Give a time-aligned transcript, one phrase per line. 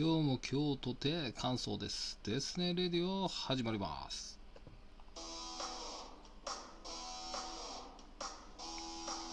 [0.00, 2.20] 今日も今日とて感想です。
[2.24, 4.38] ですね、レディオ始まります。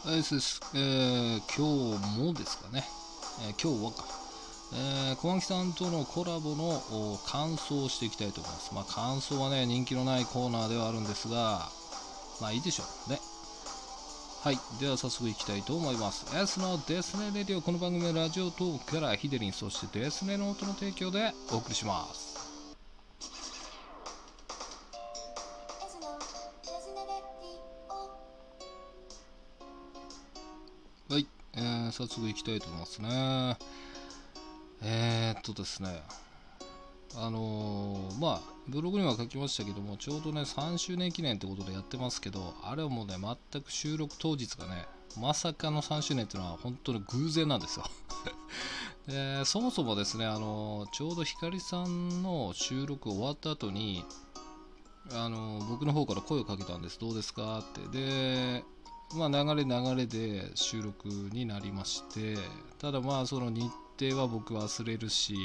[0.04, 0.60] はい、そうです。
[0.74, 2.84] えー、今日もですかね。
[3.48, 4.06] えー今日はか。
[4.74, 6.82] えー、小牧さんとのコラボの
[7.28, 8.74] 感想をしていきたいと思います。
[8.74, 11.70] まあ、感想はね、人気のないコーナーではあるんですが、
[12.42, 13.20] まあいいでしょうね。
[14.46, 14.60] はい。
[14.80, 16.24] では早速いきたいと思います。
[16.38, 22.56] S のデスネレディオ、この番組はラジオトークからヒデリン、そしてデスネの音の提供でお送りします。
[31.10, 31.26] はい。
[31.56, 33.58] えー、早速いきたいと思いますね。
[34.84, 36.04] えー、っとですね。
[37.16, 43.16] あのーまあ、ブログには書きましたけども、ちょうどね、3周年記念ってことでやってますけど、あれはもうね、
[43.52, 44.88] 全く収録当日がね、
[45.20, 47.86] まさかの3周年っていうのは本当に偶然なんですよ。
[49.08, 54.04] でそもそもですね、あのちょうどひかりさんの収録終わった後に、
[55.12, 57.88] あの僕の方から声をかけたんです、どうですかって。
[57.90, 58.64] で、
[59.14, 62.38] まあ、流れ流れで収録になりまして、
[62.80, 65.36] ただまあ、その日程は僕忘れるし、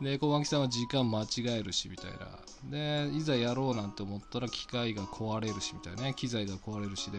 [0.00, 1.26] で、小牧さんは時間間違
[1.58, 2.38] えるし、みたいな。
[2.70, 7.18] で、いざやろうなんて思ったら機械が壊れるし、みたいなね、機材が壊れるしで。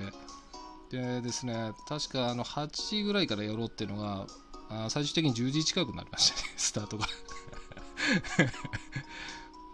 [0.92, 4.28] でですね、確かあの8時ぐらいからやろうっていうのが、
[4.70, 7.08] あ最終的に10時近くなりましたね、スタートが。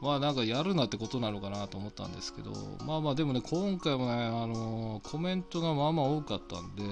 [0.02, 2.54] まあなんかやるなってことなのかなと思ったんですけど、
[2.86, 6.84] まあまあでもね、今回もね、あのコメントがまあまあ多かったんで、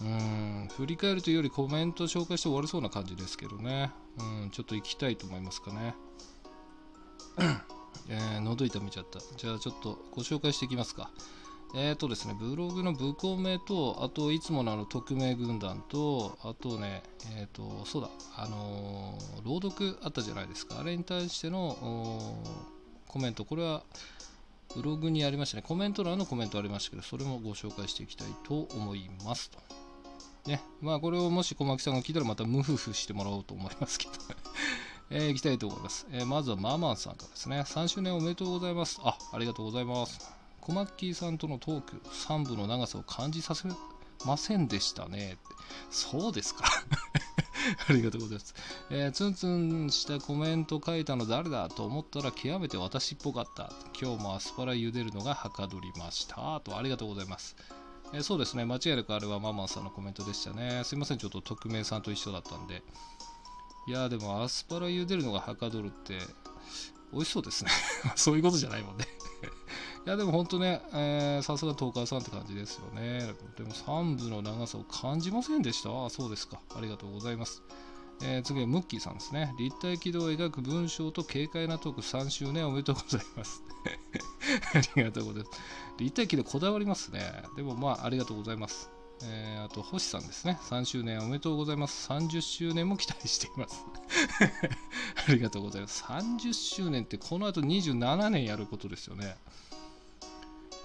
[0.00, 5.94] うん、振り返るというよりコメント紹介して終わりそうな感じですけどね、うん、ちょっと行きたいと思いますかね。
[8.08, 9.20] えー、喉痛めちゃった。
[9.36, 11.10] じゃあちょっとご紹介していきますか。
[11.76, 17.02] えーとですね、ブログの部コメと、あといつものあの匿名軍団と、あとね、
[17.36, 20.78] えーと、そうだ、あの朗読あったじゃないですか。
[20.78, 21.76] あれに対しての
[23.08, 23.82] コメント、これは
[24.76, 25.64] ブログにありましたね。
[25.66, 29.58] コメント欄のコメントありましたけど、それもご紹介していきたいと思いますと。
[30.46, 34.12] ね、まあこれをもし小牧さんが聞いたらまたムフフしてもらおうと思いますけど、
[35.10, 36.06] えー、行きたいと思います。
[36.10, 37.60] えーまずはマーマンさんからですね。
[37.60, 39.00] 3周年おめでとうございます。
[39.02, 40.30] あ、ありがとうございます。
[40.60, 43.68] コマッキーさんとのトーク、3部の長さを感じさせ
[44.26, 45.38] ませんでしたね。
[45.90, 46.64] そうですか。
[47.88, 48.54] ありがとうございます。
[48.90, 53.72] えーツンツンしたコメント書いたの誰だと思ったら極めて私っぽかった。
[53.98, 56.60] 今日もアスパラ茹でるのがはかどりました。
[56.60, 57.56] とありがとうございます。
[58.16, 60.82] えそうですね、間違いなくあれはママさんのコメントでしたね。
[60.84, 62.82] すいません、ちょっと匿名さんと一緒だったんで。
[63.86, 66.18] いやでもアスパラ茹でるのがはかどるって
[67.12, 67.70] 美味しそうですね。
[68.16, 69.06] そういうことじゃないもんね。
[70.06, 73.34] いやでも本当ね、さすがトーカーさんって感じですよね。
[73.56, 76.06] でも3部の長さを感じませんでした？
[76.06, 76.60] あそうですか。
[76.76, 77.62] ありがとうございます。
[78.22, 79.54] えー次はムッキーさんですね。
[79.58, 83.62] 立体軌道を描く文章と軽快なトーク3周年おめでとうございます。
[84.74, 85.60] ありがとうございます。
[85.98, 87.44] 立体軌道こだわりますね。
[87.56, 88.90] でもまあありがとうございます。
[89.22, 90.58] えーあと、星さんですね。
[90.68, 92.10] 3周年おめでとうございます。
[92.10, 93.84] 30周年も期待しています。
[95.28, 96.02] ありがとうございます。
[96.02, 99.36] 30周年ってこの後27年やることですよね。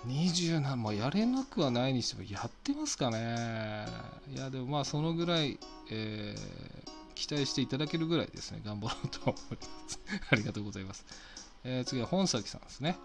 [0.08, 3.86] 27、まあ、やれなくはないにしてもやってますかね。
[4.34, 5.59] いや、でもまあそのぐらい、
[5.90, 6.90] えー
[7.20, 10.00] 期待していただけるぐらいですね、頑張ろうと思います。
[10.31, 11.06] ありがとうございます。
[11.66, 12.97] えー次は本崎さんですね。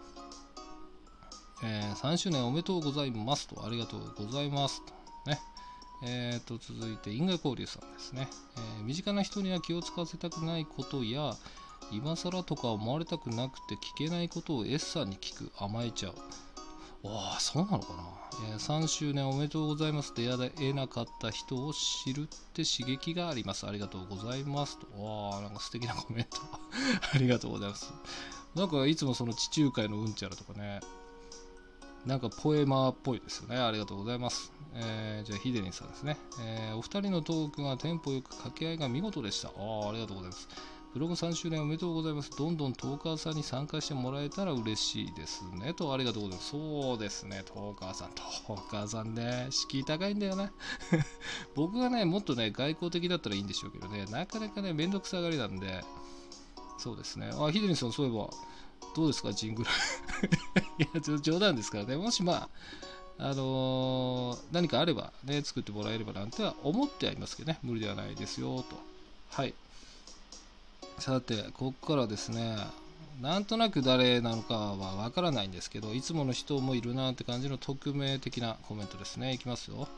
[1.62, 4.92] えー3周年おめでとうございますと、ありがとうございますと。
[5.30, 5.40] ね。
[6.02, 11.34] えー、と続いて因果交流さんですね、えー身近な人には気を使わせたくないことや
[11.90, 15.52] 今更とか思われたくなくて聞けないことを S さんに聞く。
[15.56, 16.14] 甘えちゃう。
[17.06, 18.02] ああそうなのかな、
[18.50, 23.66] えー3周年おめでとうございます出会えなかった人を知るって刺激があります。
[23.66, 24.86] ありがとうございますと。
[25.34, 26.40] ああなんか素敵なコメント。
[27.14, 27.92] ありがとうございます。
[28.54, 30.80] なんかいつもその地中海のうんちゃらとかね。
[32.06, 33.56] なんかポエマーっぽいですよね。
[33.56, 34.52] ありがとうございます。
[34.74, 39.48] えーじゃあ、ヒデリンさんですね、えーお二人のトークがテンポよく掛け合いが見事でした。
[39.48, 39.52] あ
[39.86, 40.48] あ、ありがとうございます。
[40.94, 42.30] ブログ3周年おめでとうございます。
[42.36, 45.74] どんどんトーカーさんに参加してもらえたら嬉しいですね。
[45.74, 46.50] と、ありがとうございます。
[46.50, 48.10] そうですね、トーカーさん。
[48.10, 50.52] トーカーさんね、敷居高いんだよな。
[51.56, 55.82] 僕がね、もっとね、外交的だったらいいんでしょうけどね、なかなかね、めんどくさがりなんで、
[56.78, 57.30] そうですね。
[57.32, 58.30] あ、ヒデリンさん、そういえば、
[58.94, 59.70] どうですか、ジングル。
[60.84, 61.96] いや、冗談ですからね。
[61.96, 62.48] もしまあ、
[63.18, 68.76] あのー何かあればね、作ってもらえればなんては思ってはいますけどね、無理ではないですよ、と。
[69.30, 69.54] はい。
[70.98, 72.56] さて、ここからですね、
[73.20, 79.32] なんとなく誰なのかはわからないんですけど、いつもの人もいるなって感じの匿名的なコメントですね。
[79.32, 79.88] いきますよ。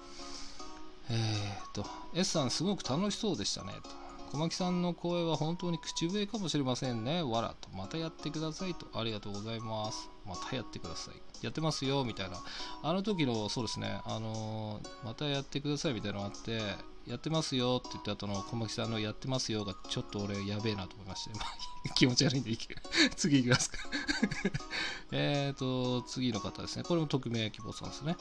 [1.09, 3.73] えーっと、S さんすごく楽しそうでしたね。
[3.83, 4.06] と。
[4.37, 7.23] 小牧さんの声は本当に口笛かもしれませんね。
[7.23, 8.87] わらと、またやってくださいと。
[8.93, 10.11] ありがとうございます。
[10.27, 11.15] またやってください。
[11.43, 12.37] やってますよ、みたいな。
[12.83, 16.61] あの時の、そうですね、あのーまたやってくださいみたいなのがあって、
[17.11, 22.75] やってますよって言った後の小牧さんのやってますよがちょっと俺やべえなと思いまして、まあ、気持ち悪いんでいけ
[23.15, 23.79] 次行きますか
[25.13, 26.83] えっと、次の方ですね。
[26.83, 28.17] これも匿名希望さんですね。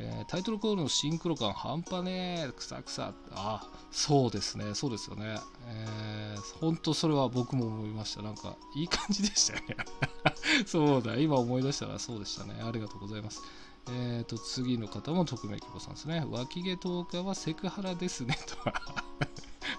[0.00, 3.12] えータイトルコールのシンクロ感半端ねえ、くさくさ。
[3.32, 5.38] あ、そうですね、そうですよね。
[5.66, 8.22] えー、本当それは僕も思いました。
[8.22, 9.76] なんか、いい感じでしたね。
[10.66, 12.60] そうだ、今思い出したらそうでしたね。
[12.62, 13.42] ありがとうございます。
[13.90, 16.24] えーと、次の方も匿名希望さんですね。
[16.30, 18.38] 脇毛10日はセクハラですね。
[18.46, 18.56] と。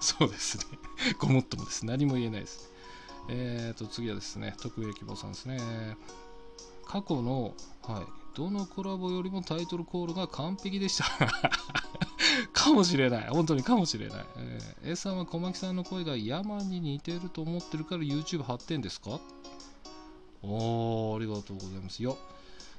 [0.00, 0.64] そうですね。
[1.18, 1.86] ごもっともです。
[1.86, 2.70] 何も言えないですね。
[3.28, 5.96] えーと、次はですね、匿名希望さんですね。
[6.84, 11.04] 過去の、はい、どのコラボよりもタイトルコールが完璧でした。
[12.54, 13.28] かもしれない。
[13.28, 14.26] 本当にかもしれない。
[14.38, 19.20] えー A さんは小牧さんの声が山に似てると思ってるから YouTube 貼ってんですか？
[20.42, 22.02] おー、ありがとうございます。
[22.02, 22.14] いや、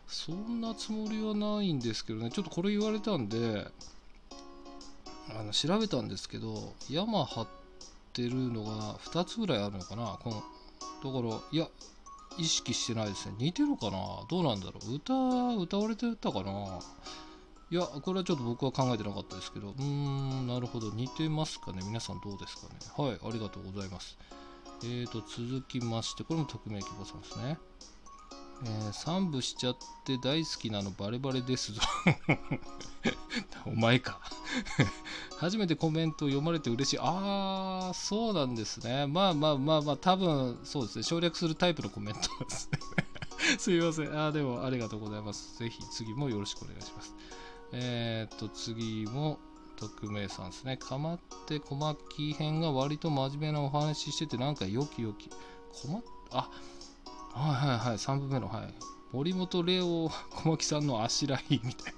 [0.08, 3.68] そんなつもりはないんですけどね、ちょっとこれ言われたんで、
[5.30, 7.48] あの調べたんですけど、山張っ
[8.14, 10.18] てるのが2つぐらいあるのかな。
[10.24, 10.44] この
[11.14, 11.68] だから、いや、
[12.38, 13.36] 意識してないですね。
[13.38, 14.26] 似てるかな？
[14.30, 14.96] どうなんだろう？
[14.96, 15.14] 歌、
[15.62, 16.80] 歌われてたかな？
[17.70, 21.82] いや、これはちょっと僕は考えてなかったですけど、うーん、なるほど、似てますかね？
[21.84, 22.80] 皆さんどうですかね？
[22.98, 24.18] はい、ありがとうございます。
[24.84, 27.58] えーと、続きまして、これも匿名希望さんですね。
[28.64, 31.82] えー、3部しちゃって大好きなのバレバレですぞ。
[33.66, 34.20] お前か。
[35.38, 37.00] 初めてコメント読まれて嬉しい。
[37.02, 39.08] あー、そうなんですね。
[39.08, 41.04] まあまあまあまあ、多分そうですね。
[41.04, 42.80] 省略するタイプのコメントですね。
[43.58, 44.20] すいません。
[44.20, 45.58] あでもありがとうございます。
[45.58, 47.16] ぜひ次もよろしくお願いします。
[47.72, 49.40] えー、っと、次も
[49.78, 50.78] 匿名さんですね。
[50.78, 51.98] かまって小牧
[52.34, 55.30] 編が割と真面目なお話ししてて、なんかよきよき。
[55.30, 55.36] こ
[55.88, 56.50] まあ、
[57.34, 58.74] はいはいはい、3分目の、はい。
[59.12, 61.94] 森本レオ 小牧さんのあしらいみたい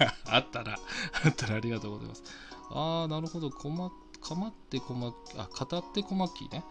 [0.00, 0.14] な。
[0.36, 0.78] あったら、
[1.24, 2.22] あったらありがとうございます。
[2.70, 3.50] ああ、なるほど。
[3.50, 3.90] こま、
[4.20, 6.64] かまって小牧、あ、語って小牧ね。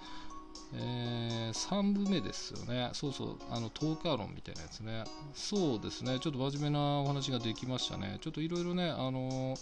[0.73, 2.89] えー、3部目ですよね。
[2.93, 5.03] そうそう、あの、トーカー論みたいなやつね。
[5.33, 6.19] そうですね。
[6.19, 8.17] ちょっと真面目なお話ができましたね。
[8.21, 9.59] ちょっといろいろね、あのー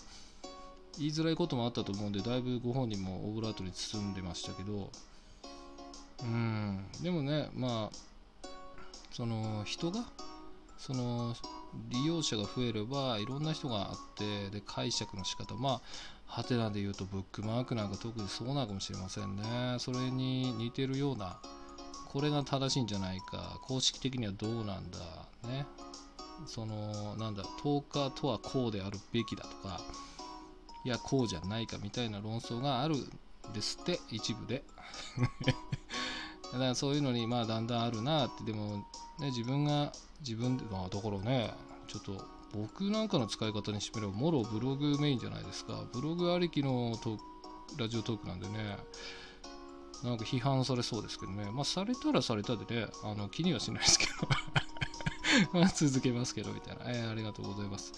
[0.98, 4.92] 言いづらいこともあったと思うんで、だいぶご本人もオブラートに包んでましたけど、
[6.22, 7.98] うん、でもね、まあ、
[9.14, 10.04] その人が、
[10.78, 11.34] その
[11.90, 15.82] 利用者が増えれば、いろんな人があって、で解釈の仕方、まあ、
[16.26, 19.78] ハテナで言うとブックマークなんか特にそうなのかもしれませんね。
[19.80, 21.40] それに似てるような、
[22.08, 25.00] これが正しいんじゃないか、公式的にはどうなんだ、
[25.48, 25.68] ね。
[26.48, 29.80] その、なんだ、10日とはこうであるべきだとか、
[30.86, 34.64] いや、こうじゃないかみたいな論争があるんですって、一部で。
[36.52, 38.86] だからそういうのに、まあ、だんだんあるなって、でも、
[39.20, 41.54] ね、自分が、自分で、まあ、だからね、
[41.88, 45.84] ちょっと、僕なんかの使い方にしてみれば、もろブログメインじゃないですか。
[45.94, 47.18] ブログありきのト
[47.78, 48.78] ラジオトークなんでね、
[50.04, 54.12] なんか批判されそうですけどね、まあ、されたらされたでね、あの気にはしないですけど、
[55.60, 56.84] まあ、続けますけど、みたいな。
[56.88, 57.94] えーありがとうございます。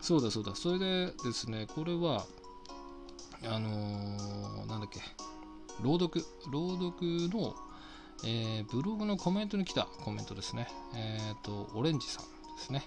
[0.00, 2.26] そうだそうだ、それでですね、これは、
[3.44, 5.00] あのーなんだっけ、
[5.82, 7.54] 朗読、朗読の、
[8.24, 10.68] えーブログのコメントに来たコメントですね。
[10.94, 12.24] えっ、と、オレンジさん
[12.56, 12.82] ですね。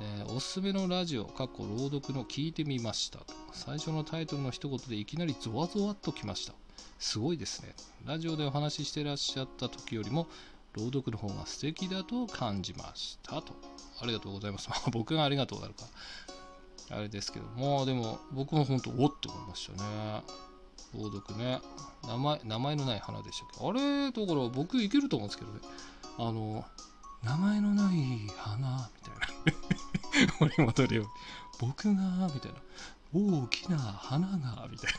[0.00, 3.20] えーおすすめのラジオ、かっこ朗読の聞いてみました。
[3.52, 6.54] 最初のタイトルの一言でいきなりゾワゾワっときました。
[6.98, 7.74] すごいですね。
[8.04, 10.26] ラジオでお話ししてらっしゃった時よりも、
[10.74, 13.54] 朗読の方が素敵だと感じましたと。
[14.00, 14.68] ありがとうございます。
[14.92, 15.84] 僕がありがとうなるか。
[16.90, 20.22] あれですけど、まあでも僕も本当、おっと思いましたね。
[20.96, 21.60] 朗読ね。
[22.06, 23.68] 名前、名前のない花でしたっけ？
[23.68, 25.60] あれ、だから僕いけると思うんですけどね。
[26.18, 26.64] あの、
[27.22, 30.32] 名前のない花、みたいな。
[30.40, 31.06] 森本レオ。
[31.60, 32.58] 僕が、みたいな。
[33.12, 34.92] 大きな花が、みたい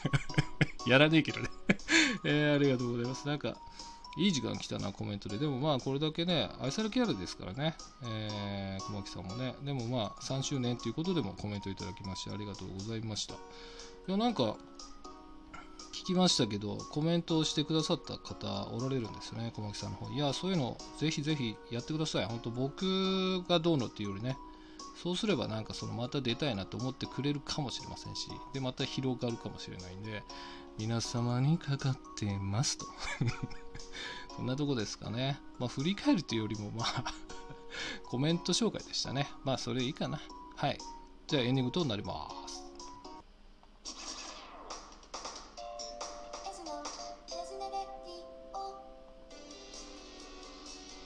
[0.85, 0.91] な。
[0.91, 1.49] やらねえけどね。
[2.25, 3.27] えー、ありがとうございます。
[3.27, 3.55] なんか、
[4.17, 5.37] いい時間来たな、コメントで。
[5.37, 7.75] でもまあ、これだけね、愛されキャラですからね。
[8.03, 9.55] えー、小牧さんもね。
[9.63, 13.35] でもまあ、3周年ということでもコメントいただきまして、ありがとうございました。
[13.35, 13.37] い
[14.07, 14.55] や、なんか、
[16.07, 20.09] きましたけど、コメントをしてくださった方おられるんですよね、小牧さんの方。
[20.09, 22.25] いや、そういうの、ぜひぜひやってください。
[22.25, 24.37] 本当僕がどうのっていうよりね、
[25.03, 30.23] そうすればなんかそのまた出たいなと思ってくれるかもしれませんし、で、また広がるかもしれないんで、
[30.79, 32.85] 皆様にかかってますと。
[34.37, 35.41] そんなとこですかね。
[35.59, 37.13] まあ、振り返るというよりも、まあ、
[38.05, 39.29] コメント紹介でしたね。
[39.43, 40.21] まあ、それいいかな。
[40.55, 40.77] はい。
[41.27, 42.66] じゃあ、エンディングとなります。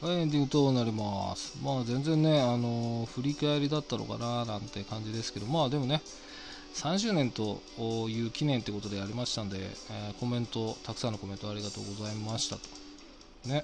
[0.01, 1.53] はい、エンディングとなります。
[1.63, 6.01] まあ全然ね、あの振り返りだったのかななんて感じですけど、まあでもね、
[6.73, 7.61] 3周年と
[8.09, 12.61] いう記念ということでやりましたんで、えーコメント、たくさんのコメントありがとうございましたと。
[13.47, 13.63] ね。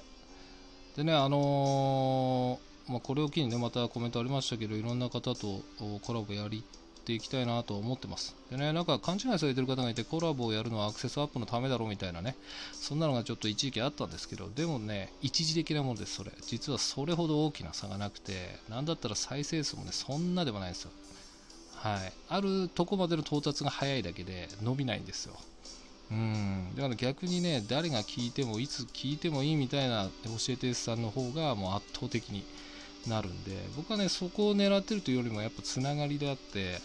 [0.96, 5.64] でね、あのーまあ、これを機にね、またコメントありましたけど、いろんな方と
[6.02, 6.62] コラボやり
[7.08, 8.36] ていきたいなと思ってます。
[8.50, 12.36] でね、なんか勘違いされてる方がいて、コラボをやるのはアクセスアップのためだろうみたいなね、
[12.72, 16.32] そんなのがちょっと一時期あったんですけど、でもね、一時的なものです、それ。
[16.46, 20.90] 実はそれほど大きな差がなくて、なんだったら再生数もね、そんなでもないんですよ。
[21.76, 22.12] はい。
[22.28, 25.34] あるとこまでの到達が早いだけで伸びないんですよ。
[26.10, 26.74] うん。
[26.76, 32.44] だから逆にね、誰が聞いても、いつ聞いてもいいみたいな教えてさんの方がもう圧倒的に
[33.06, 36.80] なるんで、僕はね、そこを狙ってるというよりも、やっぱつながりであって、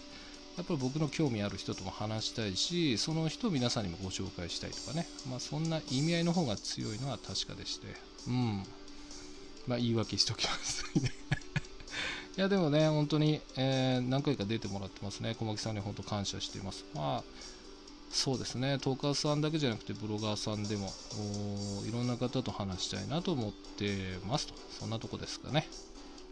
[0.58, 7.88] やっぱり僕の興味ある人とも話したいし、その人を皆さんにもご紹介したいとかね、まあ、そんな意味合いの方が強いのは確かでして、
[8.28, 8.64] うん。
[9.66, 10.86] まあ、言い訳しておきます。
[12.38, 15.36] いや、でもね、本当に、えー何回か出てもらってますね。
[15.36, 16.86] 小牧さんに本当感謝しています。
[16.94, 17.24] まあ、
[18.12, 20.94] そうですね、トーカーさんだけじゃなくて、ブロガーさんでも、
[21.88, 24.54] いろんな方と話したいなと思ってますと。
[24.80, 25.68] そんなとこですかね。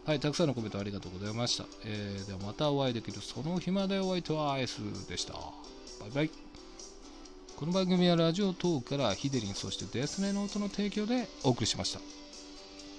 [0.04, 1.64] はい、たくさんのコメントありがとうございました。
[1.84, 4.78] えーではまたお会いできるその日までお相手はアイス
[5.08, 5.34] でした。
[5.34, 6.30] バイバイ。
[7.56, 12.21] この番組はラジオ等からヒデリンそしてデスネノートの提供でお送りしました。